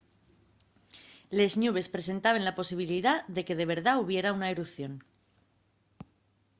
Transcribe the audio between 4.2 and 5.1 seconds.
una erupción